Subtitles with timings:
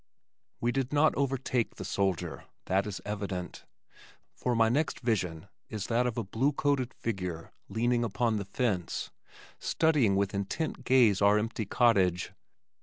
[0.59, 3.65] We did not overtake the soldier, that is evident,
[4.33, 9.11] for my next vision is that of a blue coated figure leaning upon the fence,
[9.59, 12.31] studying with intent gaze our empty cottage.